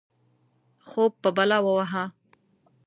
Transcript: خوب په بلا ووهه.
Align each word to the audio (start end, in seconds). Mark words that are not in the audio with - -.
خوب 0.87 1.11
په 1.21 1.29
بلا 1.37 1.57
ووهه. 1.63 2.05